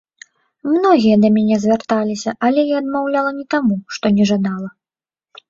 [0.75, 4.69] Многія да мяне звярталіся, але я адмаўляла не таму, што не жадала.